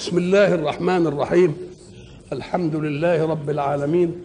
[0.00, 1.56] بسم الله الرحمن الرحيم.
[2.32, 4.22] الحمد لله رب العالمين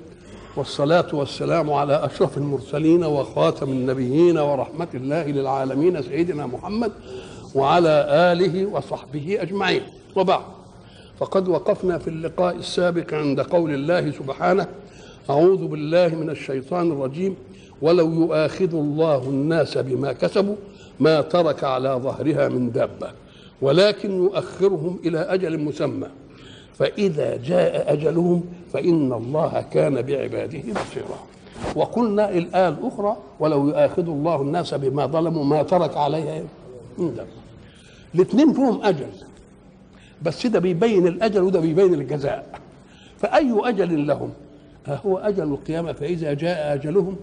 [0.55, 6.91] والصلاة والسلام على أشرف المرسلين وخاتم النبيين ورحمة الله للعالمين سيدنا محمد
[7.55, 9.81] وعلى آله وصحبه أجمعين.
[10.15, 10.41] وبعد
[11.19, 14.67] فقد وقفنا في اللقاء السابق عند قول الله سبحانه
[15.29, 17.35] أعوذ بالله من الشيطان الرجيم
[17.81, 20.55] ولو يؤاخذ الله الناس بما كسبوا
[20.99, 23.24] ما ترك على ظهرها من دابة.
[23.61, 26.07] ولكن يؤخرهم إلى أجل مسمى.
[26.79, 31.19] فإذا جاء أجلهم فإن الله كان بعباده بصيرا.
[31.75, 36.43] وقلنا الآية الأخرى ولو يؤاخذ الله الناس بما ظلموا ما ترك عليها
[36.97, 37.17] من
[38.15, 39.07] الاثنين فيهم أجل.
[40.21, 42.59] بس ده بيبين الأجل وده بيبين الجزاء.
[43.19, 44.29] فأي أجل لهم؟
[44.87, 45.93] هو أجل القيامة.
[45.93, 47.15] فإذا جاء أجلهم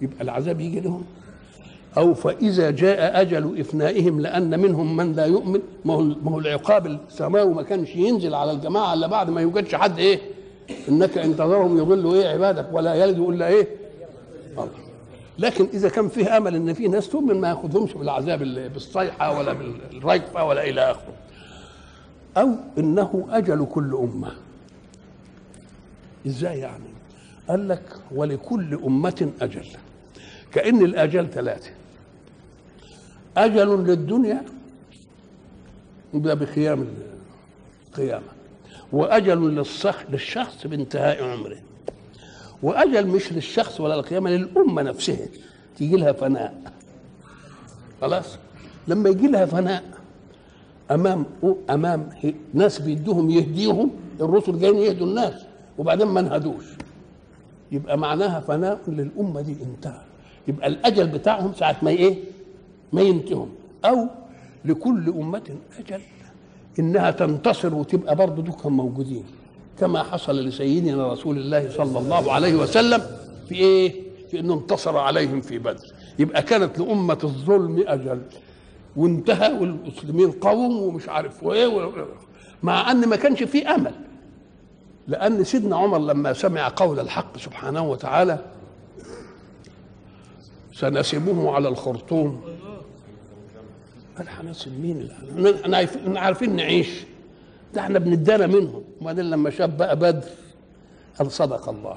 [0.00, 1.04] يبقى العذاب يجي لهم.
[1.96, 5.60] أو فإذا جاء أجل إفنائهم لأن منهم من لا يؤمن.
[5.84, 9.74] ما هو ما هو العقاب السماوي ما كانش ينزل على الجماعة إلا بعد ما يوجدش
[9.74, 10.20] حد إيه؟
[10.88, 13.68] إنك إن تذرهم يضلوا إيه عبادك ولا يلدوا إلا إيه؟
[14.52, 14.68] الله
[15.38, 18.38] لكن إذا كان فيه أمل إن في ناس تؤمن ما يأخذهمش بالعذاب
[18.72, 21.12] بالصيحة ولا بالرجفة ولا إلى آخره.
[22.36, 24.32] أو إنه أجل كل أمة.
[26.26, 26.84] إزاي يعني؟
[27.48, 27.82] قال لك
[28.14, 29.66] ولكل أمة أجل.
[30.52, 31.70] كأن الأجل ثلاثة.
[33.44, 34.42] أجل للدنيا
[36.14, 36.86] يبقى بقيام
[37.88, 38.26] القيامة.
[38.92, 41.56] وأجل للصخ للشخص بانتهاء عمره.
[42.62, 45.26] وأجل مش للشخص ولا القيامة للأمة نفسها.
[45.76, 46.72] تيجي لها فناء.
[48.00, 48.38] خلاص؟
[48.88, 49.82] لما يجي لها فناء
[50.90, 51.24] أمام
[51.70, 52.08] أمام
[52.54, 55.34] ناس بيدوهم يهديهم الرسل جايين يهدوا الناس
[55.78, 56.64] وبعدين ما انهدوش
[57.72, 60.00] يبقى معناها فناء للأمة دي انتهى.
[60.48, 62.18] يبقى الأجل بتاعهم ساعة ما إيه؟
[62.92, 63.46] ما ينتهوا
[63.84, 64.06] أو
[64.64, 66.00] لكل أمة أجل.
[66.78, 69.24] إنها تنتصر وتبقى برضه دول موجودين.
[69.78, 73.02] كما حصل لسيدنا رسول الله صلى الله عليه وسلم
[73.48, 73.94] في إيه؟
[74.30, 75.86] في إنه انتصر عليهم في بدر.
[76.18, 78.20] يبقى كانت لأمة الظلم أجل.
[78.96, 81.90] وانتهى والمسلمين قوموا ومش عارف وإيه
[82.62, 83.94] مع أن ما كانش في أمل.
[85.08, 88.38] لأن سيدنا عمر لما سمع قول الحق سبحانه وتعالى
[90.72, 92.42] سنسبه على الخرطوم.
[94.28, 95.08] هنسب مين
[95.64, 96.88] إحنا عارفين نعيش.
[97.74, 98.82] ده إحنا بندانا منهم.
[99.00, 100.28] وبعدين لما شاف بقى بدر
[101.18, 101.96] قال صدق الله.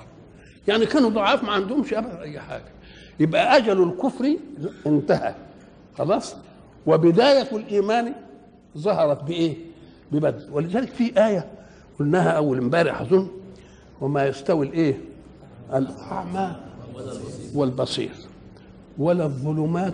[0.68, 2.72] يعني كانوا ضعاف ما عندهمش أبدا أي حاجة.
[3.20, 4.38] يبقى أجل الكفر
[4.88, 5.36] انتهى.
[5.98, 6.36] خلاص؟
[6.86, 8.14] وبداية الإيمان
[8.78, 9.56] ظهرت بإيه؟
[10.12, 10.46] ببدر.
[10.52, 11.48] ولذلك في آية
[12.00, 13.28] قلناها أول امبارح أظن.
[14.02, 14.98] وما يستوي الإيه؟
[15.74, 16.56] الأعمى
[17.56, 18.12] والبصير.
[18.98, 19.94] ولا الظلمات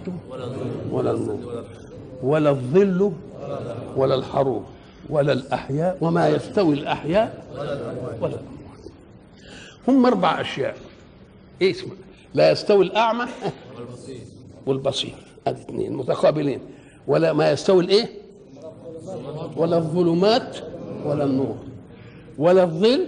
[0.92, 1.64] ولا النور.
[2.24, 3.12] ولا الظل
[3.96, 4.64] ولا الحروب
[5.10, 8.40] ولا الأحياء وما يستوي الأحياء ولا الأموات.
[9.88, 10.78] هم أربع أشياء.
[11.62, 11.92] إيه اسمه؟
[12.34, 13.26] لا يستوي الأعمى
[14.66, 15.16] والبصير.
[15.48, 16.60] هذه اثنين متقابلين.
[17.08, 18.10] ولا ما يستوي الإيه؟
[19.58, 20.58] ولا الظلمات
[21.06, 21.58] ولا النور.
[22.38, 23.08] ولا الظل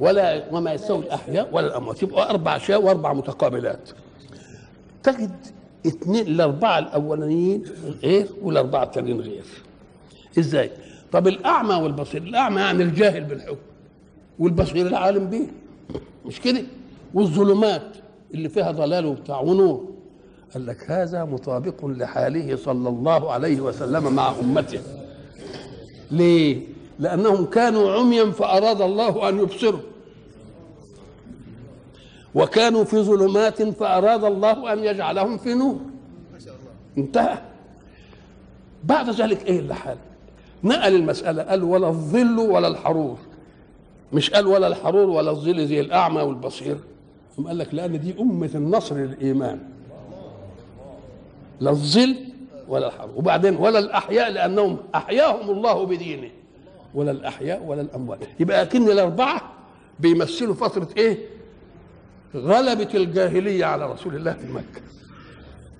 [0.00, 2.02] ولا وما يستوي الأحياء ولا الأموات.
[2.02, 3.90] يبقى أربع أشياء وأربع متقابلات.
[5.02, 5.36] تجد
[5.86, 7.64] اثنين الأربعة الأولانيين
[8.02, 9.44] غير والأربعة الثانيين غير.
[10.38, 10.70] إزاي؟
[11.12, 13.56] طب الأعمى والبصير الأعمى يعني الجاهل بالحكم
[14.38, 15.46] والبصير العالم به.
[16.26, 16.62] مش كده؟
[17.14, 17.96] والظلمات
[18.34, 19.88] اللي فيها ضلال وبتاع ونور.
[20.54, 24.80] قال لك هذا مطابق لحاله صلى الله عليه وسلم مع أمته.
[26.10, 26.60] ليه؟
[26.98, 29.80] لأنهم كانوا عميا فأراد الله أن يبصروا
[32.34, 35.80] وكانوا في ظلمات فأراد الله أن يجعلهم في نور.
[36.98, 37.38] انتهى.
[38.84, 39.96] بعد ذلك إيه اللي حال
[40.64, 43.18] نقل المسألة قال ولا الظل ولا الحرور.
[44.12, 46.76] مش قال ولا الحرور ولا الظل زي الأعمى والبصير.
[47.46, 49.58] قال لك لأن دي أمة النصر للإيمان.
[51.60, 52.16] لا الظل
[52.68, 56.30] ولا الحرب وبعدين ولا الأحياء لأنهم أحياهم الله بدينه.
[56.94, 58.18] ولا الأحياء ولا الأموات.
[58.40, 59.52] يبقى أكن الأربعة
[60.00, 61.18] بيمثلوا فترة إيه؟
[62.34, 64.80] غلبة الجاهلية على رسول الله في مكة.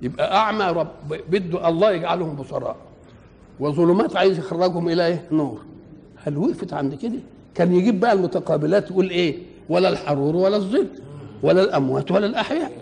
[0.02, 0.88] يبقى أعمى رب
[1.28, 2.76] بده الله يجعلهم بصراء.
[3.60, 5.62] وظلمات عايز يخرجهم إلى إيه؟ نور.
[6.24, 7.18] هل وقفت عند كده؟
[7.54, 10.88] كان يجيب بقى المتقابلات يقول إيه؟ ولا الحرور ولا الظل
[11.42, 12.72] ولا الأموات ولا الأحياء.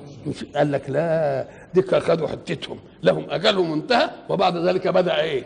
[0.57, 2.79] قال لك لا ديك خدوا حتتهم.
[3.03, 5.45] لهم اجلهم انتهى وبعد ذلك بدأ إيه؟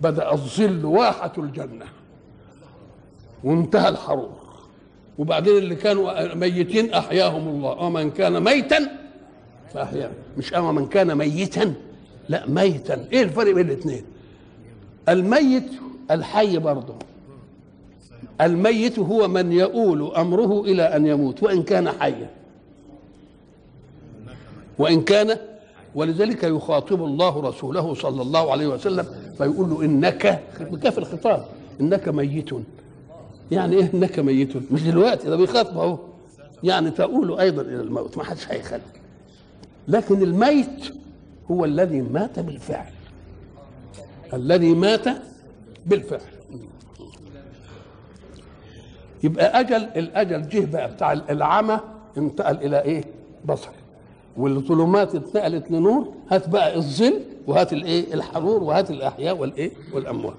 [0.00, 1.86] بدأ الظل واحة الجنة.
[3.44, 4.49] وانتهى الحرور.
[5.20, 7.70] وبعدين اللي كانوا ميتين أحياهم الله.
[7.70, 8.90] ومن كان ميتا
[9.74, 11.74] فاحياه مش أما من كان ميتا
[12.28, 13.08] لا ميتا.
[13.12, 14.04] إيه الفرق بين الاثنين؟
[15.08, 15.70] الميت
[16.10, 16.94] الحي برضه.
[18.40, 22.30] الميت هو من يؤول أمره إلى أن يموت وإن كان حيا.
[24.78, 25.38] وإن كان
[25.94, 29.06] ولذلك يخاطب الله رسوله صلى الله عليه وسلم
[29.38, 31.44] فيقول له إنك بكاف الخطاب؟
[31.80, 32.50] إنك ميت.
[33.52, 34.72] يعني إيه؟ إنك ميت.
[34.72, 35.98] مش دلوقتي ده بيخاطب اهو
[36.62, 38.80] يعني تؤول أيضا إلى الموت ما حدش هيخلي.
[39.88, 40.94] لكن الميت
[41.50, 42.92] هو الذي مات بالفعل.
[44.34, 45.04] الذي مات
[45.86, 46.20] بالفعل.
[49.22, 51.80] يبقى أجل الأجل جه بقى بتاع العمى
[52.18, 53.04] انتقل إلى إيه؟
[53.44, 53.68] بصر
[54.36, 60.34] والظلمات اتنقلت لنور هات بقى الظل وهات الإيه؟ الحرور وهات الأحياء والإيه؟ والأموات.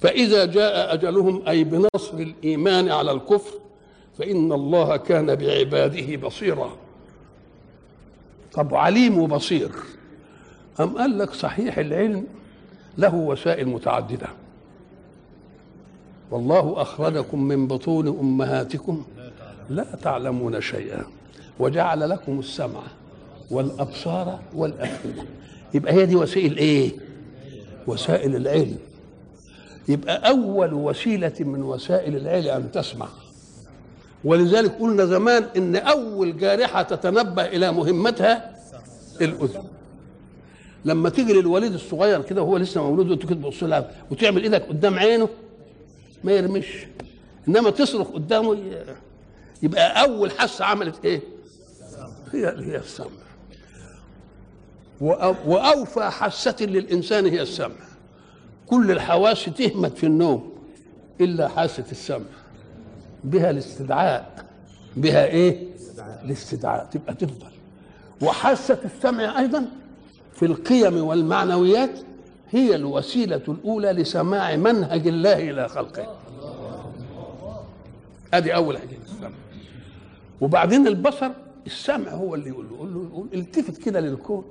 [0.00, 3.54] فإذا جاء أجلهم أي بنصر الإيمان على الكفر
[4.18, 6.70] فإن الله كان بعباده بصيرا.
[8.52, 9.70] طب عليم وبصير
[10.80, 12.26] أم قال لك صحيح العلم
[12.98, 14.28] له وسائل متعددة؟
[16.30, 19.04] والله أخرجكم من بطون أمهاتكم
[19.70, 21.04] لا تعلمون شيئا
[21.58, 22.82] وجعل لكم السمع
[23.50, 25.22] والأبصار والأفئدة.
[25.74, 26.90] يبقى هي دي وسائل إيه؟
[27.86, 28.78] وسائل العلم.
[29.88, 33.08] يبقى أول وسيلة من وسائل العلم أن تسمع.
[34.24, 38.56] ولذلك قلنا زمان إن أول جارحة تتنبه إلى مهمتها
[39.20, 39.64] الأذن.
[40.84, 44.98] لما تيجي للوليد الصغير كده وهو لسه مولود وأنت كده تبص لها وتعمل إيدك قدام
[44.98, 45.28] عينه
[46.24, 46.66] ما يرمش
[47.48, 48.58] إنما تصرخ قدامه
[49.62, 51.20] يبقى أول حاسة عملت إيه؟
[52.32, 53.06] هي هي السمع.
[55.46, 57.87] وأوفى حاسة للإنسان هي السمع.
[58.68, 60.52] كل الحواس تهمت في النوم
[61.20, 62.26] إلا حاسة السمع.
[63.24, 64.44] بها الاستدعاء.
[64.96, 65.66] بها إيه؟
[66.24, 66.88] الاستدعاء.
[66.92, 67.50] تبقى تفضل.
[68.22, 69.64] وحاسة السمع أيضا
[70.34, 71.90] في القيم والمعنويات
[72.50, 76.16] هي الوسيلة الأولى لسماع منهج الله إلى خلقه.
[78.34, 78.88] أدي أول حاجة.
[79.06, 79.30] السمع
[80.40, 81.30] وبعدين البصر
[81.66, 84.44] السمع هو اللي يقول له يقول له التفت كده للكون.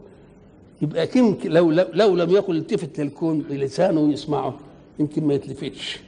[0.82, 4.60] يبقى يمكن لو, لو لو لم يكن التفت للكون بلسانه يسمعه
[5.00, 6.00] يمكن ما يتلفتش.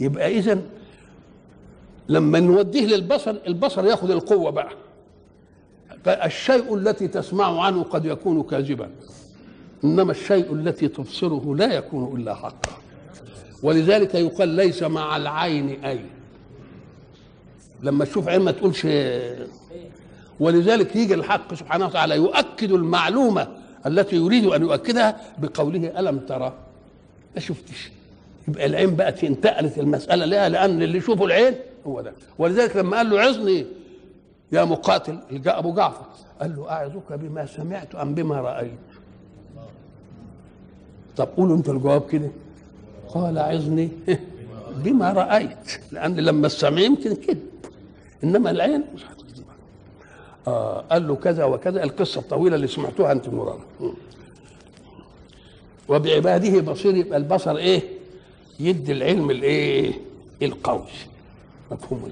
[0.00, 0.58] يبقى إذا
[2.08, 4.72] لما نوديه للبصر البصر ياخذ القوة بقى.
[6.04, 8.90] فالشيء التي تسمع عنه قد يكون كاذبا.
[9.84, 12.72] إنما الشيء التي تبصره لا يكون إلا حقا.
[13.62, 16.00] ولذلك يقال ليس مع العين أي.
[17.82, 18.86] لما تشوف عين ما تقولش
[20.40, 23.48] ولذلك يجي الحق سبحانه وتعالى يؤكد المعلومة
[23.86, 26.52] التي يريد أن يؤكدها بقوله ألم ترى
[27.34, 27.90] ما شفتش.
[28.48, 31.54] يبقى العين بقت انتقلت المسألة لها لأن اللي يشوفه العين
[31.86, 32.12] هو ده.
[32.38, 33.66] ولذلك لما قال له عظني
[34.52, 36.04] يا مقاتل جاء أبو جعفر
[36.40, 38.70] قال له أعظك بما سمعت أم بما رأيت.
[41.16, 42.30] طب قولوا أنت الجواب كده.
[43.08, 43.88] قال عظني
[44.84, 47.38] بما رأيت لأن لما السمع يمكن كذب
[48.24, 49.02] إنما العين مش
[50.46, 51.82] آه قال له كذا وكذا.
[51.84, 53.60] القصة الطويلة اللي سمعتوها أنت مرارا
[55.88, 57.82] وبعباده بصير يبقى البصر إيه؟
[58.60, 59.92] يدي العلم الإيه؟
[60.42, 60.84] القوي.
[61.72, 62.10] مفهوم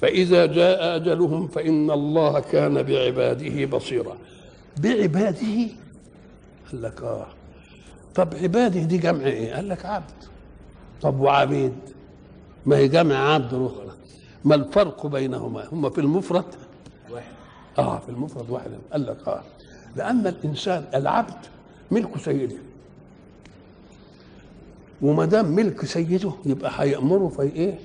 [0.00, 4.16] فإذا جاء أجلهم فإن الله كان بعباده بصيرا.
[4.76, 5.68] بعباده؟
[6.72, 7.26] قال لك آه.
[8.14, 10.10] طب عباده دي جمع إيه؟ قال لك عبد.
[11.02, 11.72] طب وعبيد؟
[12.66, 13.92] ما هي جمع عبد أخرى
[14.44, 16.44] ما الفرق بينهما؟ هما في المفرد
[17.12, 17.32] واحد.
[17.78, 18.70] آه في المفرد واحد.
[18.92, 19.42] قال لك آه.
[19.96, 21.46] لأن الإنسان العبد
[21.90, 22.56] ملك سيده.
[25.02, 27.78] وما دام ملك سيده يبقى هيأمره في إيه؟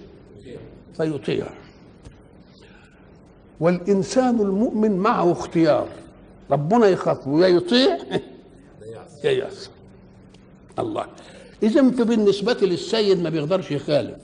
[0.98, 1.48] فيطيع.
[3.60, 5.88] والإنسان المؤمن معه اختيار.
[6.52, 7.98] ربنا يخاطبه يا يطيع
[9.24, 9.70] يا يعصى
[10.80, 11.06] الله.
[11.64, 14.18] إذا فبالنسبة للسيد ما بيقدرش يخالف.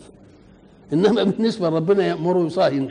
[0.93, 2.87] إنما بالنسبة لربنا يأمره يصاهن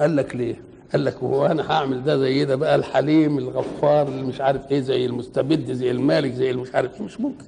[0.00, 0.62] قال لك ليه؟
[0.92, 4.80] قال لك وهو أنا هعمل ده زي ده بقى الحليم الغفار اللي مش عارف إيه
[4.80, 7.44] زي المستبد زي المالك زي مش عارف إيه مش ممكن.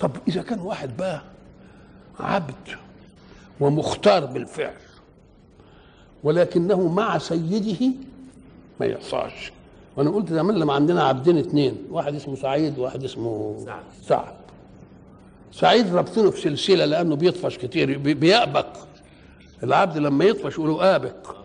[0.00, 1.22] طب إذا كان واحد بقى
[2.20, 2.54] عبد
[3.60, 4.74] ومختار بالفعل
[6.24, 7.92] ولكنه مع سيده
[8.80, 9.52] ما يعصاش
[9.96, 13.82] وأنا قلت زمان لما عندنا عبدين اثنين واحد اسمه سعيد وواحد اسمه سعد.
[14.06, 14.34] سعد.
[15.52, 18.66] سعيد رابطينه في سلسلة لأنه بيطفش كتير بيأبق.
[19.62, 21.36] العبد لما يطفش يقولوا آبق.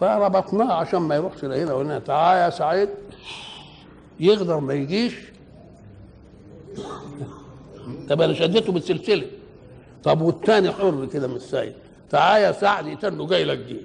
[0.00, 1.98] فربطناه عشان ما يروحش لهنا وهنا.
[1.98, 2.88] تعال يا سعيد.
[4.20, 5.14] يقدر ما يجيش.
[8.08, 9.26] طب أنا شديته بالسلسلة.
[10.04, 11.72] طب والتاني حر كده من السيد.
[12.10, 13.76] تعال يا سعد يتنه جاي لك جه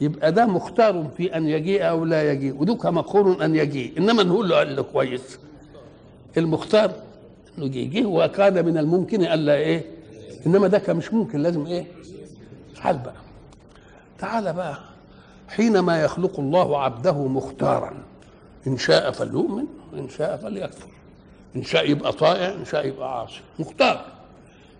[0.00, 2.60] يبقى ده مختار في أن يجيء أو لا يجيء.
[2.60, 3.98] ودوك مقهور أن يجيء.
[3.98, 5.38] إنما نقول له قال له كويس.
[6.36, 6.92] المختار
[7.58, 9.91] إنه جه جه وكان من الممكن الا إيه؟
[10.46, 11.86] إنما ده كان مش ممكن لازم إيه؟
[12.76, 13.14] تعال بقى.
[14.18, 14.78] تعال بقى
[15.48, 17.92] حينما يخلق الله عبده مختارا
[18.66, 20.88] إن شاء فليؤمن وإن شاء فليكفر.
[21.56, 23.40] إن شاء يبقى طائع إن شاء يبقى عاصي.
[23.58, 24.04] مختار.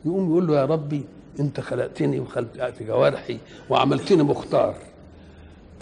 [0.04, 1.04] يقوم يقول له يا ربي
[1.40, 3.38] أنت خلقتني وخلقت جوارحي
[3.71, 4.75] وعملتني مختار.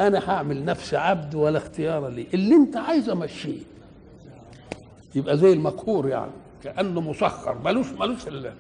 [0.00, 2.26] أنا هعمل نفسي عبد ولا اختيار لي.
[2.34, 3.58] اللي أنت عايز امشيه
[5.14, 6.30] يبقى زي المقهور يعني
[6.64, 7.56] كأنه مسخر.
[7.64, 8.52] ملوش ملوش إلا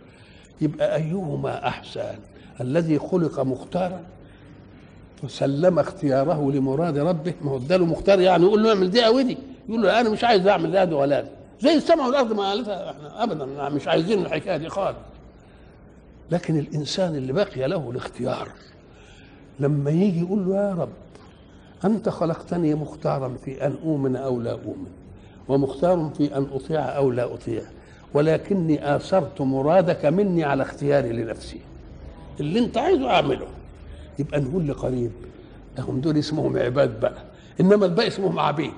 [0.60, 2.14] يبقى أيهما أحسن؟
[2.60, 4.00] الذي خلق مختارا
[5.22, 7.34] وسلم اختياره لمراد ربه.
[7.42, 9.38] ما هو اداله مختار يعني يقول له اعمل دي أو دي.
[9.68, 11.28] يقول له أنا مش عايز أعمل ده ولا ده.
[11.60, 14.96] زي السماء والأرض ما قالتها إحنا ابدا مش عايزين الحكاية دي خالص.
[16.30, 18.48] لكن الإنسان اللي بقي له الاختيار.
[19.60, 20.88] لما يجي يقول له يا رب
[21.84, 24.90] أنت خلقتني مختارا في أن أؤمن أو لا أؤمن
[25.48, 27.62] ومختار في أن أطيع أو لا أطيع.
[28.14, 31.60] ولكني آثرت مرادك مني على اختياري لنفسي.
[32.40, 33.46] اللي انت عايزه اعمله.
[34.18, 35.10] يبقى نقول لقريب
[35.78, 37.22] هم دول اسمهم عباد بقى
[37.60, 38.72] انما الباقي اسمهم عبيد.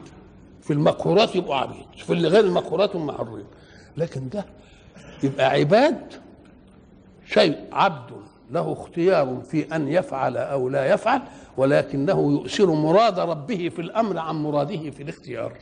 [0.62, 3.44] في المقهورات يبقوا عبيد في اللي غير المقهورات هم حرين.
[3.96, 4.44] لكن ده
[5.22, 5.96] يبقى عباد
[7.26, 8.10] شيء عبد
[8.50, 11.22] له اختيار في أن يفعل أو لا يفعل
[11.56, 15.52] ولكنه يؤثر مراد ربه في الأمر عن مراده في الاختيار.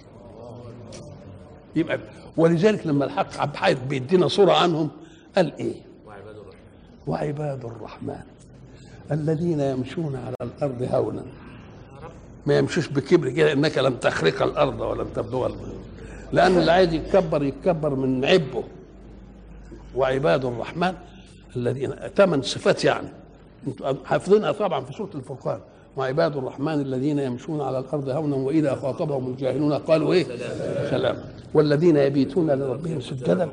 [1.77, 1.99] يبقى
[2.37, 4.91] ولذلك لما الحق عبد الحي بيدينا صورة عنهم
[5.37, 5.75] قال إيه؟
[6.07, 6.57] وعباد الرحمن.
[7.07, 8.23] وعباد الرحمن.
[9.13, 11.23] الذين يمشون على الأرض هونا.
[12.47, 15.55] ما يمشوش بكبر كده إنك لم تخرق الأرض ولم تبلغ
[16.33, 18.65] لأن اللي عايز يتكبر يتكبر من عبه.
[19.95, 20.95] وعباد الرحمن
[21.57, 23.09] الذين ثمان صفات يعني.
[23.67, 25.61] أنتوا حافظينها طبعا في سورة الفرقان.
[25.97, 30.27] وعباد الرحمن الذين يمشون على الأرض هونا وإذا خاطبهم الجاهلون قالوا إيه؟
[30.91, 31.17] سلام.
[31.55, 33.49] والذين يبيتون لربهم سجدا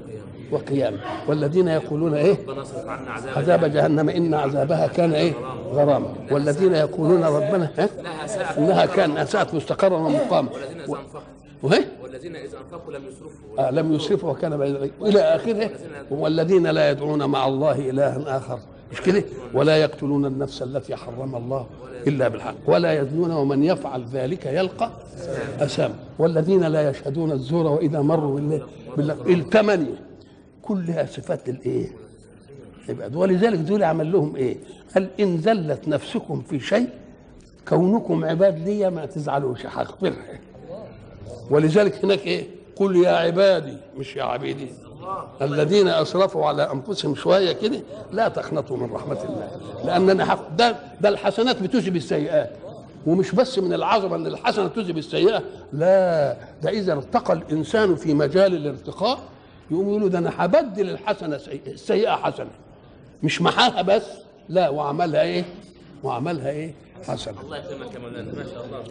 [0.51, 0.97] وقياما.
[1.27, 2.37] والذين يقولون إيه؟
[3.35, 5.33] عذاب جهنم إن عذابها كان إيه؟
[5.71, 6.13] غراما.
[6.31, 7.69] والذين يقولون ربنا
[8.27, 10.49] ساعة إنها كان ساءت مستقرا ومقاما.
[11.63, 15.69] والذين اذا اذا انفقوا لم يسرفوا آه لم يسرفوا وكان بين إلى آخره.
[16.11, 18.59] والذين لا يدعون مع الله إلها آخر.
[18.91, 21.67] مش كده؟ ولا يقتلون النفس التي حرم الله
[22.07, 22.55] إلا بالحق.
[22.67, 24.91] ولا يزنون ومن يفعل ذلك يلقى
[25.59, 25.95] أثاما.
[26.19, 28.39] والذين لا يشهدون الزور وإذا مروا
[28.97, 29.99] بالله الثمانيه
[30.61, 31.87] كلها صفات الإيه؟
[32.89, 34.57] يبقى ولذلك دول عمل لهم إيه؟
[34.95, 36.89] قال إن زلت نفسكم في شيء
[37.67, 40.39] كونكم عباد لي ما تزعلوش هغفرها
[41.49, 44.67] ولذلك هناك إيه؟ قل يا عبادي مش يا عبيدي.
[45.41, 47.79] الذين أسرفوا على أنفسهم شوية كده
[48.11, 49.49] لا تقنطوا من رحمة الله.
[49.85, 52.51] لأننا حق ده ده الحسنات بتذهب السيئات
[53.07, 58.55] ومش بس من العظمة إن الحسنة تذهب السيئه لا ده إذا ارتقى الإنسان في مجال
[58.55, 59.19] الارتقاء
[59.71, 62.49] يقوم يقولوا ده أنا هبدل الحسنة سيئة السيئة حسنة.
[63.23, 64.03] مش محاها بس
[64.49, 65.45] لا وعملها إيه؟
[66.03, 66.73] وعملها إيه؟
[67.07, 67.41] حسنة.
[67.41, 68.31] الله يكرمك يا مولانا.
[68.35, 68.83] ما شاء الله.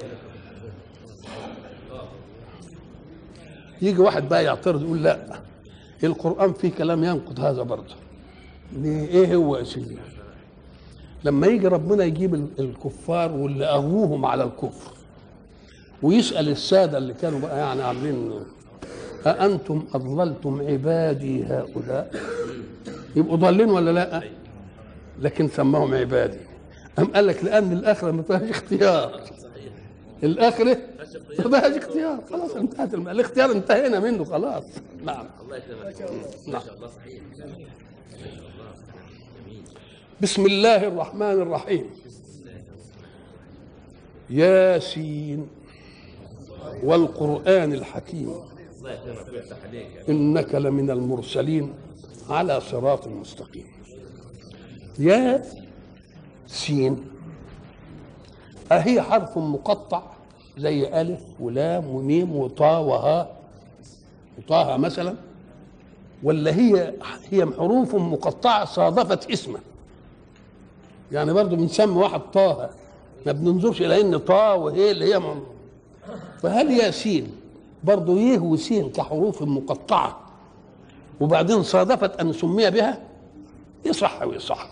[3.83, 5.19] يجي واحد بقى يعترض يقول لا.
[6.05, 7.95] القرآن فيه كلام ينقض هذا برضه.
[8.73, 9.97] ليه؟ إيه هو يا سيدي؟
[11.25, 14.91] لما يجي ربنا يجيب ال- الكفار واللي أغوهم على الكفر
[16.03, 18.31] ويسأل السادة اللي كانوا بقى يعني عاملين
[19.27, 22.11] أأنتم أضللتم عبادي هؤلاء؟
[23.17, 24.23] يبقوا ضالين ولا لا؟
[25.23, 26.39] لكن سماهم عبادي.
[26.99, 29.21] أم قال لك لأن الآخرة ما فيهاش اختيار.
[30.23, 30.79] الآخرة
[31.39, 32.25] ما فيهاش اختيار.
[32.31, 33.09] خلاص انتهت الم...
[33.09, 34.65] الاختيار انتهينا منه خلاص.
[35.05, 35.27] نعم.
[35.43, 35.93] الله يكرمك ما
[36.53, 37.23] نعم شاء الله صحيح.
[37.31, 37.59] ما شاء الله.
[39.47, 39.63] جميل.
[40.21, 41.91] بسم الله الرحمن الرحيم.
[44.31, 45.49] ياسين
[46.83, 48.35] والقرآن الحكيم.
[48.79, 51.73] الله يكرمك ويفتح عليك إنك لمن المرسلين
[52.31, 53.67] على صراط مستقيم.
[54.99, 55.43] يا
[56.47, 57.05] سين
[58.73, 60.03] أهي حرف مقطع
[60.59, 63.29] زي ألف ولام وميم وطا وها.
[64.39, 65.15] وطه مثلا.
[66.23, 66.95] ولا هي
[67.31, 69.59] هي حروف مقطعة صادفت اسمه
[71.13, 72.71] يعني برضو بنسمي واحد طه
[73.27, 75.41] ما بننظرش إلى إن طا وهي اللي هي من
[76.43, 77.27] فهل ياسين
[77.85, 80.21] برضو يه وسين كحروف مقطعة
[81.21, 82.99] وبعدين صادفت أن سمي بها؟
[83.85, 84.69] يصح ويصح.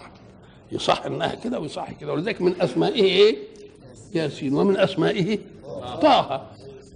[0.72, 2.12] يصح إنها كده ويصح كده.
[2.12, 3.36] ولذلك من اسمائه إيه؟
[4.14, 5.38] ياسين ومن أسمائه
[6.02, 6.46] طه.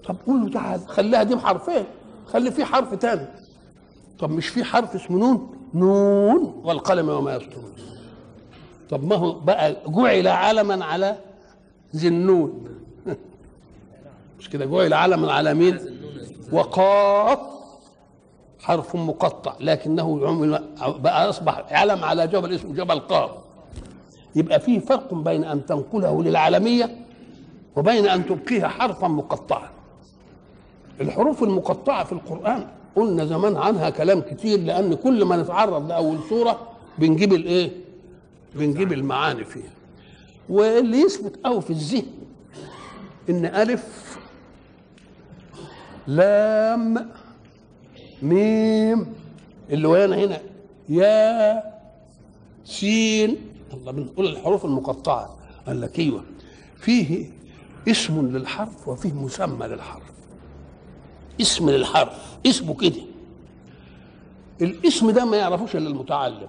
[0.04, 1.84] طب قول له تعال خليها دي بحرفين
[2.26, 3.26] خلي في حرف تاني.
[4.18, 7.72] طب مش في حرف اسمه نون؟ نون والقلم وما يسطرون
[8.90, 11.16] طب ما هو بقى جعل علما على
[11.96, 12.68] ذي النون.
[14.38, 15.78] مش كده؟ جعل علما على مين؟
[16.52, 17.38] وقاف.
[18.60, 20.16] حرف مقطع لكنه
[20.80, 23.30] بقى أصبح علم على جبل اسمه جبل قاف.
[24.38, 26.96] يبقى فيه فرق بين أن تنقله للعالمية
[27.76, 29.70] وبين أن تبقيها حرفا مقطعا.
[31.00, 32.66] الحروف المقطعة في القرآن
[32.96, 36.68] قلنا زمان عنها كلام كتير لأن كل ما نتعرض لأول سورة
[36.98, 37.70] بنجيب الايه
[38.54, 39.70] بنجيب المعاني فيها.
[40.48, 42.06] واللي يثبت قوي في الذهن
[43.30, 44.18] إن ألف
[46.06, 47.08] لام
[48.22, 49.06] ميم
[49.70, 50.38] اللي ويانا هنا
[50.88, 51.62] يا
[52.64, 53.36] سين
[53.74, 56.22] الله بنقول الحروف المقطعة قال لك أيوه
[56.76, 57.30] فيه
[57.88, 60.02] اسم للحرف وفيه مسمى للحرف.
[61.40, 63.02] اسم للحرف اسمه كده.
[64.60, 66.48] الاسم ده ما يعرفوش إلا المتعلم.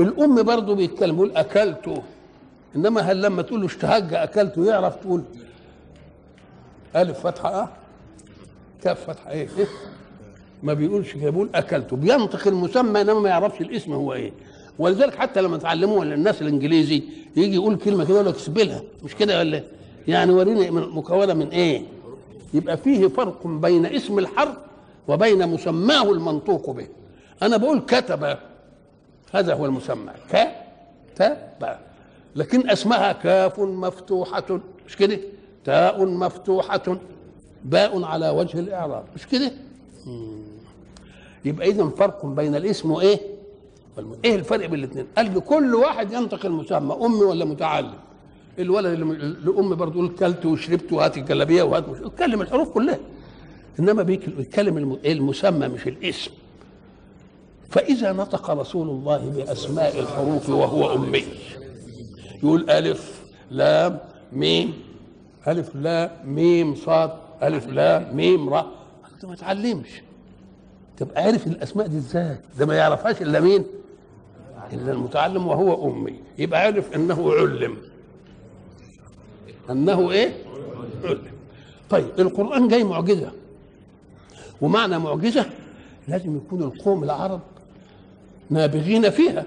[0.00, 2.02] الأم برضه بيتكلم يقول أكلته.
[2.76, 5.22] إنما هل لما تقول له اشتهج أكلته يعرف تقول
[6.96, 7.68] ألف فتحة آه؟
[8.82, 9.66] كاف فتحة إيه, إيه؟
[10.62, 11.96] ما بيقولش كده بيقول أكلته.
[11.96, 14.32] بينطق المسمى إنما ما يعرفش الاسم هو إيه.
[14.80, 17.02] ولذلك حتى لما تعلموه الناس الإنجليزي
[17.36, 19.62] يجي يقول كلمة كده يقول لك اسبلها مش كده ولا؟
[20.08, 21.82] يعني وريني مكونة من إيه؟
[22.54, 24.56] يبقى فيه فرق بين اسم الحرف
[25.08, 26.86] وبين مسماه المنطوق به.
[27.42, 28.36] أنا بقول كتب.
[29.32, 30.12] هذا هو المسمى.
[30.32, 31.36] كتب.
[32.36, 34.60] لكن أسمها كاف مفتوحة.
[34.86, 35.18] مش كده؟
[35.64, 36.96] تاء مفتوحة.
[37.64, 39.04] باء على وجه الإعراب.
[39.16, 39.52] مش كده.
[41.44, 43.20] يبقى إذا فرق بين الاسم وإيه؟
[44.24, 47.94] إيه الفرق بين الاثنين؟ قال لي كل واحد ينطق المسمى أمي ولا متعلم؟
[48.58, 52.98] الولد اللي الأم برضه يقول كلت وشربت وهات الجلابية وهات مش يتكلم الحروف كلها.
[53.78, 56.30] بيك- بيتكلم الم- المسمى مش الاسم.
[57.70, 61.24] فإذا نطق رسول الله بأسماء الحروف وهو أمي.
[62.42, 63.98] يقول ألف لام
[64.32, 64.72] ميم.
[65.48, 67.10] ألف لام ميم صاد.
[67.42, 69.88] ألف لام ميم أنت ما تعلمش.
[71.00, 73.64] تبقى عارف الأسماء دي إزاي؟ ده ما يعرفهاش إلا مين؟
[74.72, 76.14] إلا المتعلم وهو أمي.
[76.38, 77.76] يبقى عارف أنه علم.
[79.70, 80.32] أنه إيه؟
[81.04, 81.22] علم.
[81.90, 83.30] طيب القرآن جاي معجزة.
[84.60, 85.46] ومعنى معجزة
[86.08, 87.40] لازم يكون القوم العرب
[88.50, 89.46] نابغين فيها.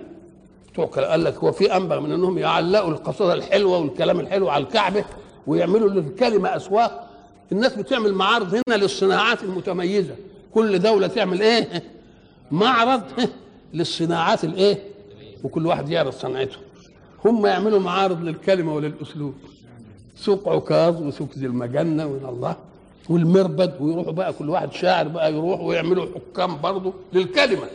[0.75, 5.05] كلا- قال لك هو في انبغ من إنهم يعلقوا القصيده الحلوة والكلام الحلو على الكعبة
[5.47, 7.09] ويعملوا للكلمة أسواق.
[7.51, 10.15] الناس بتعمل معارض هنا للصناعات المتميزة.
[10.53, 11.83] كل دولة تعمل إيه؟
[12.51, 13.01] معرض
[13.73, 14.79] للصناعات الإيه؟
[15.43, 16.57] وكل واحد يعرض صنعته
[17.25, 19.33] هم يعملوا معارض للكلمة وللأسلوب.
[20.15, 22.55] سوق عكاظ وسوق ذي المجنة وين الله.
[23.09, 27.67] والمربد ويروحوا بقى كل واحد شاعر بقى يروح ويعملوا حكام برضه للكلمة.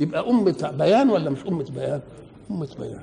[0.00, 2.00] يبقى أمة بيان ولا مش أمة بيان؟
[2.50, 3.02] أمة بيان.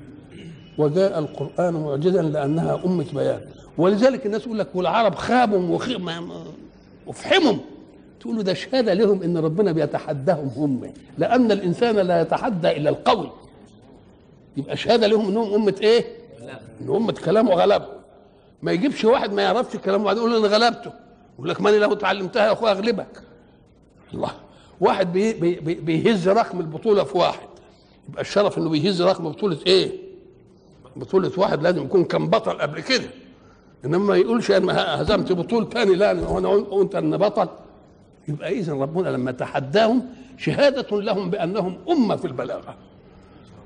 [0.77, 3.41] وجاء القرآن معجزا لأنها أمة بيان.
[3.77, 5.79] ولذلك الناس يقول لك والعرب خابوا
[7.07, 7.55] وفحموا
[8.25, 10.93] تقول له ده شهادة لهم إن ربنا بيتحداهم هم.
[11.17, 13.31] لأن الإنسان لا يتحدى إلا القوي.
[14.57, 16.05] يبقى شهادة لهم إنهم أمة إيه؟
[16.81, 17.85] ان أمة كلام وغلبه
[18.61, 20.91] ما يجيبش واحد ما يعرفش الكلام وبعدين يقول أنا غلبته.
[21.35, 23.21] يقول لك ماني لو اتعلمتها يا أخويا أغلبك.
[24.13, 24.31] الله.
[24.81, 27.47] واحد بي بي بي بيهز رقم البطولة في واحد.
[28.09, 29.91] يبقى الشرف إنه بيهز رقم بطولة إيه؟
[30.95, 33.09] بطولة واحد لازم يكون كان بطل قبل كده.
[33.85, 37.47] إنما ما يقولش أنا هزمت بطول تاني لا وأنا وانت أن بطل.
[38.27, 40.05] يبقى اذا ربنا لما تحداهم
[40.37, 42.75] شهادة لهم بأنهم أمة في البلاغة.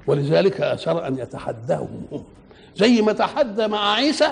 [0.07, 2.23] ولذلك اثر أن يتحداهم هم.
[2.75, 4.27] زي ما تحدى مع عيسى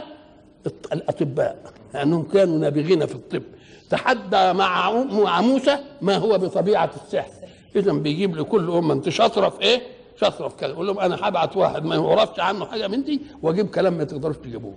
[0.94, 3.44] الأطباء لأنهم كانوا نابغين في الطب.
[3.90, 7.32] تحدى مع مع موسى ما هو بطبيعة السحر.
[7.76, 9.82] اذا بيجيب لكل أمة أنت شاطرة في إيه؟
[10.22, 10.70] شاطرة في كذا.
[10.70, 14.38] يقول لهم أنا هبعت واحد ما يعرفش عنه حاجة من دي وأجيب كلام ما تقدروش
[14.38, 14.74] تجيبوه.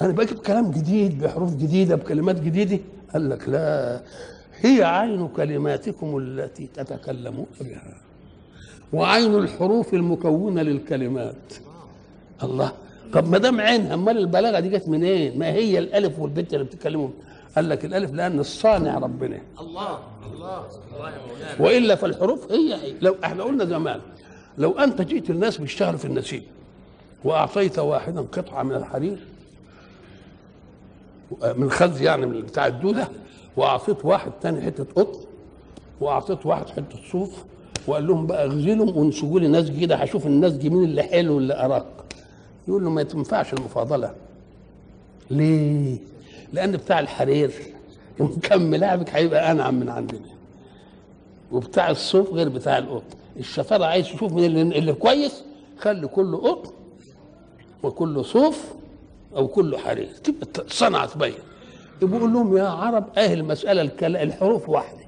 [0.00, 2.78] أنا بجيب كلام جديد بحروف جديدة بكلمات جديدة.
[3.12, 4.00] قال لك لا
[4.60, 7.94] هي عين كلماتكم التي تتكلمون بها
[8.92, 11.52] وعين الحروف المكونة للكلمات.
[12.42, 12.72] الله
[13.12, 17.08] طب ما دام عينها أمال البلاغة دي جت منين؟ ما هي الألف والبت اللي بتتكلموا؟
[17.56, 19.38] قال لك الألف لأن الصانع ربنا.
[19.60, 19.98] الله
[20.32, 20.66] الله.
[20.96, 24.00] الله مولانا وإلا فالحروف هي هي لو إحنا قلنا زمان
[24.58, 26.42] لو أنت جئت الناس بيشتغلوا في النسيج
[27.24, 29.18] وأعطيت واحدا قطعة من الحرير
[31.56, 33.08] من خز يعني من بتاع الدودة
[33.56, 35.18] وأعطيت واحد تاني حتة قطن
[36.00, 37.44] وأعطيت واحد حتة صوف
[37.86, 42.04] وقال لهم بقى اغزلهم وانسجوا لي نسج كده هشوف النسج مين اللي حلو واللي أرق.
[42.68, 44.14] يقول له ما تنفعش المفاضلة.
[45.30, 45.96] ليه؟
[46.52, 47.52] لأن بتاع الحرير.
[48.20, 50.20] مكمل لعبك هيبقى أنعم من عندنا.
[51.52, 53.16] وبتاع الصوف غير بتاع القطن.
[53.36, 55.42] الشطارة عايز تشوف من اللي, اللي كويس
[55.78, 56.70] خلي كله قطن
[57.82, 58.74] وكله صوف
[59.36, 61.34] أو كله حرير تبقى الصنعه تبين
[62.02, 65.00] يقول لهم يا عرب أهل المساله الكلا الحروف واحدة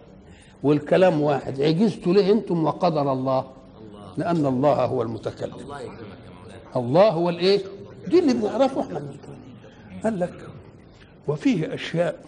[0.62, 1.61] والكلام واحد.
[1.61, 3.44] عجزتوا ليه أنتم وقدر الله؟
[4.16, 5.56] لأن الله هو المتكلم.
[6.76, 7.61] الله هو الإيه؟
[8.08, 9.02] دي اللي بنعرفه إحنا.
[10.04, 10.46] قال لك
[11.28, 12.24] وفيه أشياء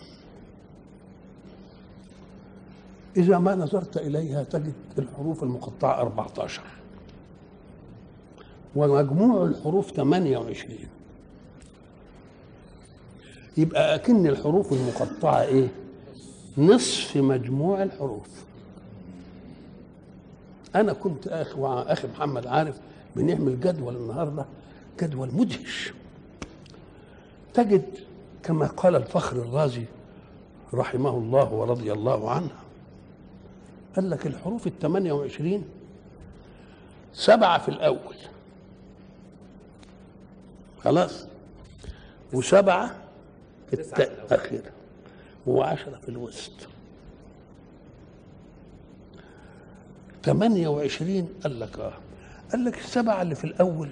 [3.16, 6.62] إذا ما نظرت إليها تجد الحروف المقطعة 14
[8.76, 10.78] ومجموع الحروف 28
[13.56, 15.68] يبقى أكن الحروف المقطعة إيه؟
[16.58, 18.44] نصف مجموع الحروف.
[20.74, 22.78] أنا كنت مع أخي محمد عارف
[23.16, 24.44] بنعمل جدول النهارده
[25.02, 25.92] جدول مدهش.
[27.54, 27.84] تجد
[28.42, 29.84] كما قال الفخر الرازي
[30.74, 32.50] رحمه الله ورضي الله عنه
[33.96, 35.64] قال لك الحروف ال 28
[37.12, 38.16] سبعة في الأول.
[40.84, 41.26] خلاص؟
[42.32, 42.94] وسبعة في تسعة في الأول.
[43.72, 44.70] الأخيرة
[45.46, 46.52] وعشرة في الوسط.
[50.24, 51.92] 28 قال لك آه.
[52.52, 53.88] قال لك السبعة اللي في الأول.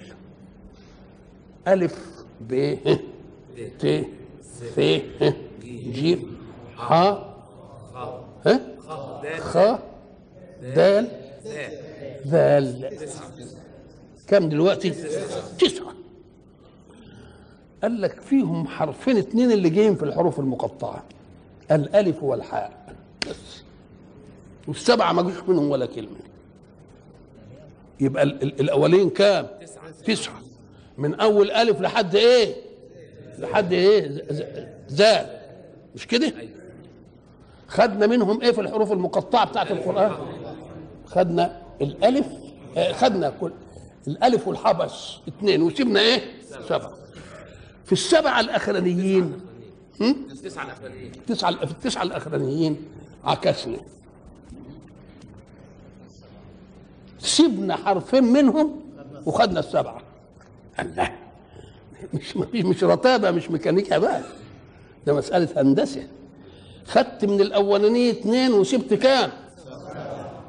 [1.67, 2.53] ألف ب
[2.87, 2.99] ه
[3.79, 4.05] ت
[4.77, 5.33] ه
[5.91, 6.37] جيم
[6.77, 6.93] ح
[8.45, 8.61] دال
[9.39, 9.57] خ
[10.61, 11.07] دال
[12.27, 12.97] ذال
[14.27, 14.89] كم دلوقتي؟
[15.59, 15.92] تسعة.
[17.83, 21.03] قال لك فيهم حرفين اتنين اللي جايين في الحروف المقطعة.
[21.71, 22.71] الألف والحاء.
[23.29, 23.63] بس.
[24.67, 26.15] والسبعة ما جوش منهم ولا كلمة.
[27.99, 29.47] يبقى ال- ال- الأولين كام؟
[30.05, 30.33] تسعة.
[30.97, 32.55] من أول ألف لحد إيه؟
[33.39, 33.73] لحد
[34.29, 34.43] ز-
[34.87, 35.25] زال.
[35.95, 36.33] مش كده؟
[37.67, 40.11] خدنا منهم إيه في الحروف المقطعة بتاعت القرآن؟
[41.05, 42.27] خدنا الألف
[42.77, 43.51] آه، خدنا كل
[44.07, 46.21] الألف والحبس اثنين وسيبنا إيه؟
[46.69, 46.93] سبعة.
[47.85, 49.39] في السبعه الأخرانيين.
[50.01, 52.77] التسعه في التسعه الأخرانيين.
[53.23, 53.77] عكسنا.
[57.19, 58.81] سيبنا حرفين منهم
[59.25, 60.01] وخدنا السبعة.
[60.79, 61.11] الله.
[62.13, 64.21] مش مش مش رتابه مش ميكانيكا بقى.
[65.05, 66.07] ده مسألة هندسة.
[66.87, 69.31] خدت من الأولانية اثنين وسبت كام؟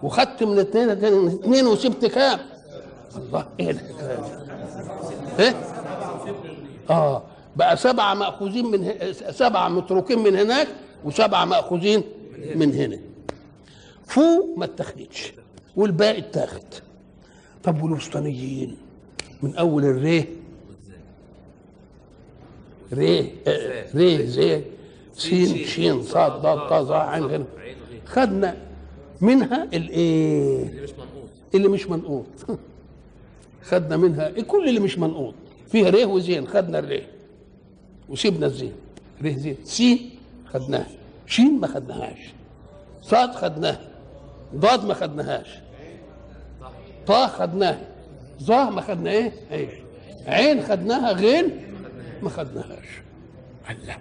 [0.02, 0.90] وخدت من الاثنين
[1.28, 2.38] اثنين وسبت كام؟
[3.16, 3.80] الله إيه دي؟
[5.38, 5.73] إيه؟
[6.90, 7.22] آه.
[7.56, 9.12] بقى سبعه مأخوذين من.
[9.30, 10.68] سبعه متروكين من هناك
[11.04, 12.02] وسبعه مأخوذين
[12.54, 12.98] من هنا.
[14.06, 15.32] فوق ما اتخذتش
[15.76, 16.62] والباقي اتاخد.
[17.62, 18.76] طب والوسطانيين؟
[19.42, 20.28] من أول الريه؟
[22.92, 24.62] ريه آه، ريه زي
[25.14, 27.44] سين شين صاد ضاد طا ظا عين وغين
[28.06, 28.56] خدنا
[29.20, 32.26] منها الايه اللي مش منقوص اللي مش منقوط.
[33.70, 35.34] خدنا منها كل اللي مش منقوط.
[35.68, 37.08] فيه ريه وزين خدنا الريه.
[38.08, 38.72] وسيبنا الزين.
[39.22, 39.56] ريه زين.
[39.64, 40.10] سين
[40.52, 40.86] خدناها
[41.26, 42.18] شين ما خدناهاش.
[43.02, 43.80] صاد خدناها
[44.56, 45.48] ضاد ما خدناهاش.
[47.06, 47.80] طا خدناها
[48.42, 49.32] ظا ما خدنا إيه؟
[50.26, 50.62] عين.
[50.62, 51.50] خدناها غين
[52.22, 52.86] ما خدناهاش.
[53.70, 53.96] الله.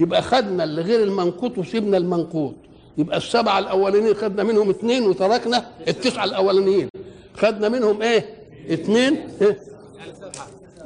[0.00, 2.54] يبقى خدنا اللي غير المنقوط وسيبنا المنقوط.
[2.98, 6.88] يبقى السبعة الأولانيين خدنا منهم اثنين وتركنا التسعة الأولانيين.
[7.34, 8.24] خدنا منهم إيه؟
[8.72, 9.58] اثنين إيه؟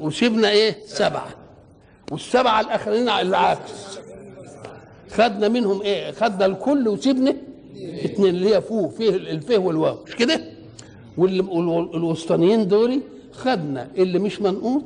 [0.01, 1.29] وسيبنا إيه؟ سبعة.
[2.13, 3.99] والسبعة الآخرين على العكس.
[5.11, 7.37] خدنا منهم إيه؟ خدنا الكل وسيبنا
[8.05, 9.97] اثنين اللي هي فوق فيه الفه والواو.
[10.07, 10.41] مش كده؟
[11.17, 13.01] والوسطانيين دول
[13.33, 14.85] خدنا اللي مش منقوط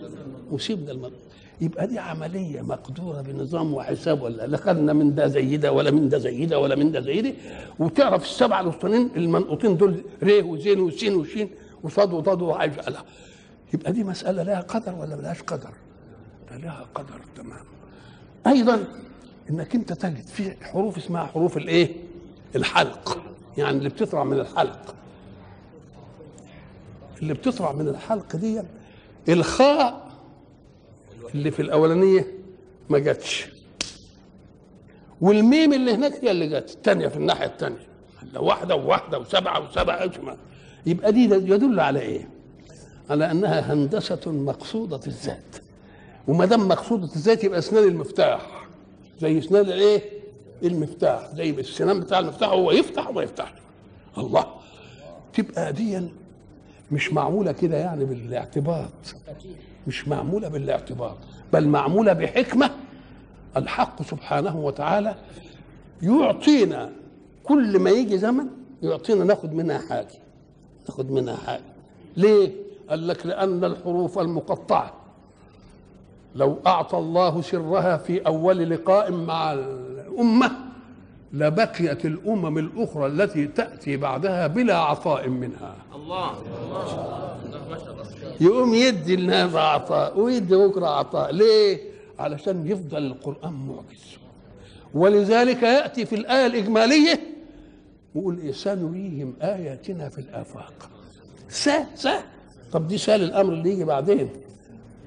[0.52, 1.12] وسيبنا المنقوط.
[1.60, 6.08] يبقى دي عملية مقدورة بنظام وحساب ولا لا؟ خدنا من ده زي ده ولا من
[6.08, 7.32] ده زي ده ولا من ده زي ده.
[7.78, 11.48] وتعرف السبعة الوسطانيين المنقوطين دول ريه وزين وسين وشين
[11.82, 13.04] وصاد وضاد وعايز لا
[13.74, 15.70] يبقى دي مسألة لها قدر ولا ملهاش قدر؟
[16.50, 17.64] ده لها قدر تمام
[18.46, 18.84] أيضا
[19.50, 21.96] إنك أنت تجد في حروف اسمها حروف الإيه؟
[22.56, 23.22] الحلق
[23.58, 24.94] يعني اللي بتطلع من الحلق
[27.22, 28.62] اللي بتطلع من الحلق دي
[29.28, 30.10] الخاء
[31.34, 32.26] اللي في الأولانية
[32.90, 33.46] ما جاتش
[35.20, 37.86] والميم اللي هناك هي اللي جت الثانية في الناحية الثانية
[38.36, 40.36] واحدة وواحدة وسبعة وسبعة أجمع.
[40.86, 42.28] يبقى دي يدل على إيه؟
[43.12, 45.56] على أنها هندسة مقصودة الذات.
[46.28, 48.66] وما دام مقصودة الذات يبقى إسنان المفتاح.
[49.20, 50.02] زي إسنان الايه؟
[50.62, 51.34] المفتاح.
[51.34, 53.52] زي السنان بتاع المفتاح هو يفتح وما يفتحش.
[54.18, 54.46] الله.
[55.34, 56.00] تبقى دي
[56.92, 59.14] مش معمولة كده يعني بالاعتباط.
[59.86, 61.16] مش معمولة بالاعتباط.
[61.52, 62.70] بل معمولة بحكمة.
[63.56, 65.14] الحق سبحانه وتعالى
[66.02, 66.92] يعطينا
[67.44, 68.46] كل ما يجي زمن
[68.82, 70.18] يعطينا ناخد منها حاجة.
[70.88, 71.62] ناخد منها حاجة.
[72.16, 72.61] ليه؟
[72.92, 74.92] قال لك لأن الحروف المقطعة.
[76.34, 80.50] لو أعطى الله سرها في أول لقاء مع الأمة
[81.32, 85.74] لبقيت الأمم الأخرى التي تأتي بعدها بلا عطاء منها.
[85.94, 86.30] الله.
[88.40, 91.32] يقوم يدي الناس عطاء ويدي بكرة عطاء.
[91.32, 91.80] ليه؟
[92.18, 94.18] علشان يفضل القرآن معجز.
[94.94, 97.20] ولذلك يأتي في الآية الإجمالية
[98.14, 100.90] ويقول إيه؟ سنريهم آياتنا في الآفاق.
[101.48, 102.22] سا سا
[102.72, 104.28] طب دي سال الأمر اللي يجي بعدين.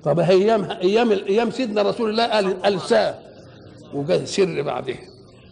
[0.04, 3.20] طب أيام أيام أيام سيدنا رسول الله قال قال سا
[3.94, 4.98] وجاء سر بعدين.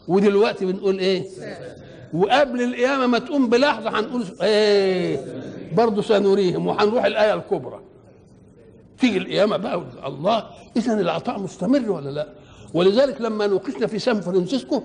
[0.08, 1.24] ودلوقتي بنقول إيه؟
[2.14, 5.20] وقبل القيامة ما تقوم بلحظة هنقول إيه؟
[5.76, 7.80] برضه سنريهم وهنروح الآية الكبرى.
[9.00, 10.44] تيجي القيامة بقى الله
[10.78, 12.28] اذا العطاء مستمر ولا لا؟
[12.74, 14.84] ولذلك لما نوقشنا في سان فرانسيسكو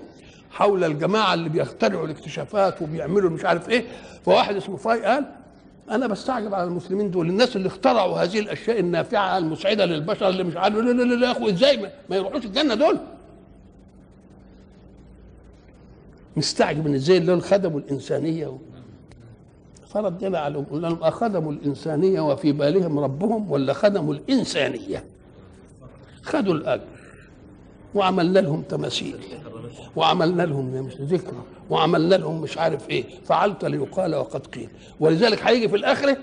[0.51, 3.85] حول الجماعة اللي بيخترعوا الاكتشافات وبيعملوا مش عارف إيه
[4.25, 5.25] فواحد اسمه فاي قال
[5.89, 10.55] أنا بستعجب على المسلمين دول الناس اللي اخترعوا هذه الأشياء النافعة المسعدة للبشر اللي مش
[10.57, 12.97] عارف لا لا لا يا اخو إزاي ما, ما يروحوش الجنة دول؟
[16.37, 18.57] مستعجب إن إزاي دول خدموا الإنسانية و...
[19.87, 25.03] فردنا عليهم قلنا لهم أخدموا الإنسانية وفي بالهم ربهم ولا خدموا الإنسانية؟
[26.23, 26.83] خدوا الأجر
[27.95, 29.15] وعملنا لهم تماثيل.
[29.95, 31.37] وعملنا لهم مش ذكرى
[31.69, 33.03] وعملنا لهم مش عارف إيه.
[33.25, 34.69] فعلت ليقال وقد قيل.
[34.99, 36.17] ولذلك هيجي في الآخرة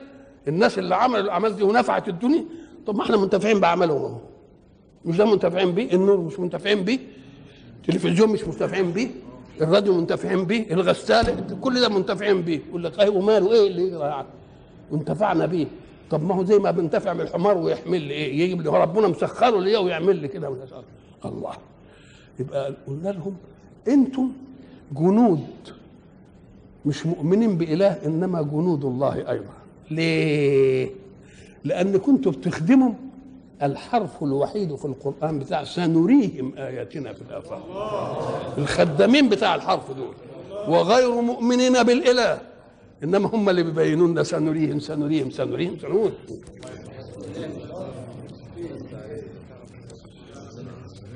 [0.48, 2.44] الناس اللي عملوا الأعمال دي ونفعت الدنيا.
[2.86, 4.18] طب ما إحنا منتفعين بعملهم
[5.04, 6.98] مش ده منتفعين بيه؟ النور مش منتفعين بيه؟
[7.76, 9.08] التلفزيون مش منتفعين بيه؟
[9.60, 12.60] الراديو منتفعين بيه؟ الغسالة كل ده منتفعين بيه.
[12.68, 14.26] يقول لك أيوه ماله إيه اللي يجرى يعني
[14.90, 15.66] وانتفعنا بيه.
[16.10, 19.78] طب ما هو زي ما بنتفع بالحمار ويحمل لي إيه؟ يجيب لي ربنا مسخره ليا
[19.78, 20.56] ويعمل لي كده.
[21.24, 21.52] الله.
[22.40, 23.36] يبقى قلنا لهم
[23.88, 24.30] أنتم
[24.92, 25.46] جنود
[26.86, 29.52] مش مؤمنين بإله إنما جنود الله أيضا.
[29.90, 30.90] ليه؟
[31.64, 32.92] لأن كنتم بتخدموا
[33.62, 40.14] الحرف الوحيد في القرآن بتاع سنريهم آياتنا في الآفاق الخدامين بتاع الحرف دول.
[40.68, 42.38] وغير مؤمنين بالإله
[43.04, 46.12] إنما هم اللي بيبينون لنا سنريهم سنريهم سنريهم سنريهم.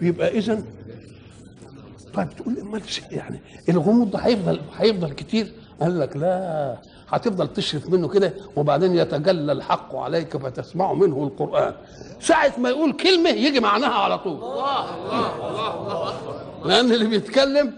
[0.03, 0.63] يبقى إذا
[2.15, 5.53] طيب تقول لي امال يعني؟ الغموض ده هيفضل هيفضل كتير.
[5.81, 6.77] قال لك لا
[7.09, 11.75] هتفضل تشرف منه كده وبعدين يتجلى الحق عليك فتسمع منه القرآن.
[12.21, 14.39] ساعة ما يقول كلمة يجي معناها على طول.
[16.65, 17.73] لأن اللي بيتكلم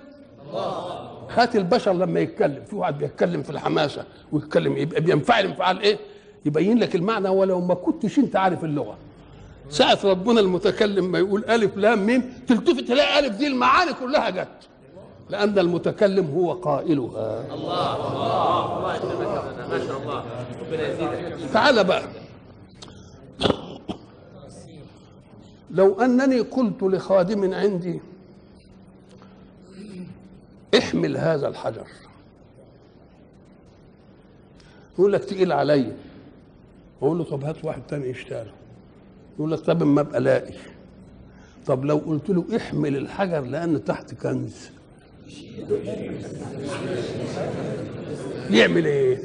[1.35, 5.99] هات البشر لما يتكلم في واحد بيتكلم في الحماسة ويتكلم يبقى بينفعل انفعال إيه؟
[6.45, 8.97] يبين لك المعنى ولو ما كنتش أنت عارف اللغة.
[9.70, 14.48] ساعة ربنا المتكلم ما يقول ألف لام ميم تلتفت تلاقي ألف دي المعاني كلها جت.
[15.31, 17.55] لأن المتكلم هو قائلها.
[17.55, 19.68] الله الله الله.
[19.68, 20.25] ما شاء الله
[21.53, 22.03] تعال بقى.
[25.70, 28.01] لو أنني قلت لخادم عندي
[30.79, 31.87] احمل هذا الحجر.
[34.98, 35.96] يقول لك تقيل عليا
[37.03, 38.46] أقول له طب هات واحد تاني يشتغل
[39.38, 40.55] يقول لك طب ما أبقى الاقي
[41.66, 44.71] طب لو قلت له احمل الحجر لأن تحت كنز.
[48.51, 49.18] يعمل إيه؟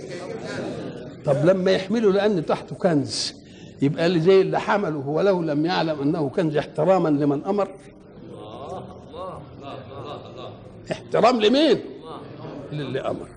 [1.25, 3.33] طب لما يحمله لأن تحته كنز.
[3.81, 7.67] يبقى اللي زي اللي حمله ولو لم يعلم أنه كنز احتراما لمن أمر.
[10.91, 11.79] احترام لمين؟
[12.71, 13.27] للي أمر.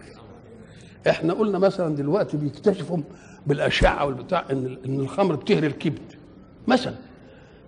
[1.08, 2.98] إحنا قلنا مثلا دلوقتي بيكتشفوا
[3.46, 6.19] بالأشعة والبتاع إن إن الخمر بتهري الكبد.
[6.66, 6.94] مثلا.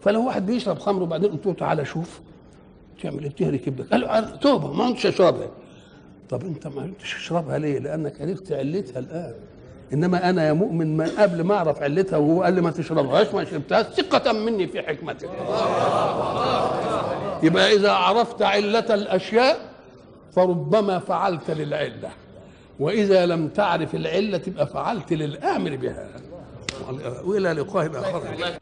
[0.00, 2.20] فلو واحد بيشرب خمر وبعدين قلت له تعالى شوف
[3.02, 5.48] تعمل إيه بتهري كبدك قال له توبة ما كنتش اشربها
[6.30, 9.34] طب انت ما كنتش تشربها ليه؟ لأنك عرفت علتها الآن.
[9.92, 13.44] إنما أنا يا مؤمن من قبل ما أعرف علتها وهو قال لي ما تشربهاش ما
[13.44, 15.30] شربتهاش؟ ثقة مني في حكمتك.
[17.42, 19.58] يبقى إذا عرفت علة الأشياء
[20.32, 22.10] فربما فعلت للعلة.
[22.80, 26.08] وإذا لم تعرف العلة تبقى فعلت للآمر بها.
[27.24, 28.58] وإلى لقاء آخر.